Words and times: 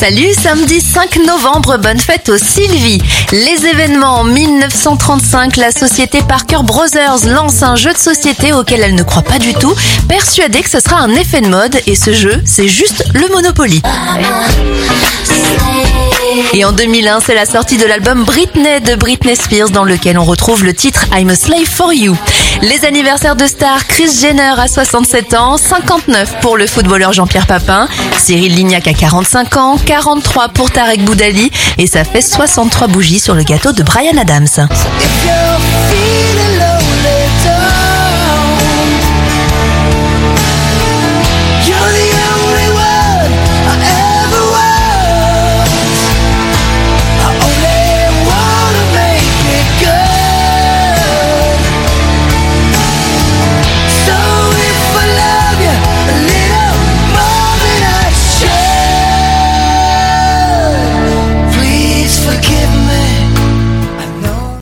Salut, 0.00 0.32
samedi 0.32 0.80
5 0.80 1.16
novembre, 1.26 1.76
bonne 1.78 1.98
fête 1.98 2.28
aux 2.28 2.38
Sylvie. 2.38 3.02
Les 3.32 3.66
événements 3.66 4.20
en 4.20 4.22
1935, 4.22 5.56
la 5.56 5.72
société 5.72 6.22
Parker 6.22 6.60
Brothers 6.62 7.26
lance 7.26 7.64
un 7.64 7.74
jeu 7.74 7.92
de 7.92 7.98
société 7.98 8.52
auquel 8.52 8.82
elle 8.82 8.94
ne 8.94 9.02
croit 9.02 9.22
pas 9.22 9.40
du 9.40 9.54
tout, 9.54 9.74
persuadée 10.08 10.62
que 10.62 10.70
ce 10.70 10.78
sera 10.78 11.00
un 11.00 11.10
effet 11.16 11.40
de 11.40 11.48
mode 11.48 11.80
et 11.88 11.96
ce 11.96 12.12
jeu, 12.12 12.40
c'est 12.44 12.68
juste 12.68 13.06
le 13.12 13.26
Monopoly. 13.26 13.82
Et 16.54 16.64
en 16.64 16.72
2001, 16.72 17.20
c'est 17.20 17.34
la 17.34 17.44
sortie 17.44 17.76
de 17.76 17.84
l'album 17.84 18.24
Britney 18.24 18.80
de 18.80 18.94
Britney 18.94 19.36
Spears 19.36 19.70
dans 19.70 19.84
lequel 19.84 20.18
on 20.18 20.24
retrouve 20.24 20.64
le 20.64 20.72
titre 20.72 21.04
I'm 21.14 21.28
a 21.28 21.34
Slave 21.34 21.66
for 21.66 21.92
You. 21.92 22.16
Les 22.62 22.84
anniversaires 22.86 23.36
de 23.36 23.46
stars, 23.46 23.86
Chris 23.86 24.10
Jenner 24.20 24.54
à 24.56 24.66
67 24.66 25.34
ans, 25.34 25.58
59 25.58 26.40
pour 26.40 26.56
le 26.56 26.66
footballeur 26.66 27.12
Jean-Pierre 27.12 27.46
Papin, 27.46 27.86
Cyril 28.18 28.54
Lignac 28.54 28.88
à 28.88 28.94
45 28.94 29.56
ans, 29.56 29.76
43 29.84 30.48
pour 30.48 30.70
Tarek 30.70 31.04
Boudali 31.04 31.50
et 31.76 31.86
ça 31.86 32.04
fait 32.04 32.22
63 32.22 32.88
bougies 32.88 33.20
sur 33.20 33.34
le 33.34 33.42
gâteau 33.42 33.72
de 33.72 33.82
Brian 33.82 34.16
Adams. 34.16 34.68